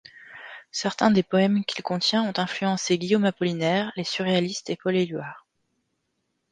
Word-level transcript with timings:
Certains 0.71 1.11
des 1.11 1.21
poèmes 1.21 1.63
qu'il 1.63 1.83
contient 1.83 2.23
ont 2.27 2.33
influencé 2.37 2.97
Guillaume 2.97 3.23
Apollinaire, 3.25 3.91
les 3.95 4.03
surréalistes 4.03 4.71
et 4.71 4.75
Paul 4.75 4.95
Éluard. 4.97 5.45